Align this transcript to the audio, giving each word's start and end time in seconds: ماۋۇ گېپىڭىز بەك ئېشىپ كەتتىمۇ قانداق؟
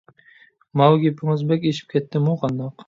ماۋۇ 0.81 0.97
گېپىڭىز 1.03 1.47
بەك 1.53 1.71
ئېشىپ 1.71 1.95
كەتتىمۇ 1.97 2.37
قانداق؟ 2.45 2.77